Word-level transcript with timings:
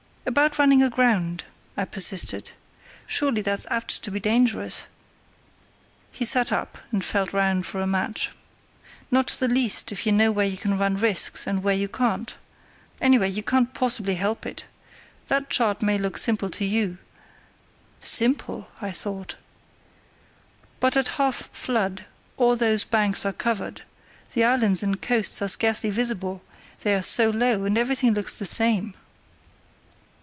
"About 0.23 0.59
running 0.59 0.83
aground," 0.83 1.45
I 1.75 1.83
persisted; 1.83 2.51
"surely 3.07 3.41
that's 3.41 3.65
apt 3.71 4.01
to 4.03 4.11
be 4.11 4.19
dangerous?" 4.19 4.85
He 6.11 6.25
sat 6.25 6.51
up 6.51 6.77
and 6.91 7.03
felt 7.03 7.33
round 7.33 7.65
for 7.65 7.81
a 7.81 7.87
match. 7.87 8.29
"Not 9.09 9.27
the 9.29 9.47
least, 9.47 9.91
if 9.91 10.05
you 10.05 10.11
know 10.11 10.31
where 10.31 10.45
you 10.45 10.57
can 10.57 10.77
run 10.77 10.95
risks 10.95 11.47
and 11.47 11.63
where 11.63 11.73
you 11.75 11.87
can't; 11.89 12.35
anyway, 13.01 13.31
you 13.31 13.41
can't 13.41 13.73
possibly 13.73 14.13
help 14.13 14.45
it. 14.45 14.65
That 15.25 15.49
chart 15.49 15.81
may 15.81 15.97
look 15.97 16.19
simple 16.19 16.51
to 16.51 16.65
you"—("simple!" 16.65 18.67
I 18.79 18.91
thought)—"but 18.91 20.95
at 20.95 21.07
half 21.19 21.49
flood 21.51 22.05
all 22.37 22.55
those 22.55 22.83
banks 22.83 23.25
are 23.25 23.33
covered; 23.33 23.81
the 24.35 24.43
islands 24.45 24.83
and 24.83 25.01
coasts 25.01 25.41
are 25.41 25.47
scarcely 25.49 25.89
visible, 25.89 26.43
they 26.83 26.93
are 26.93 27.01
so 27.01 27.31
low, 27.31 27.63
and 27.63 27.75
everything 27.75 28.13
looks 28.13 28.37
the 28.37 28.45
same." 28.45 28.93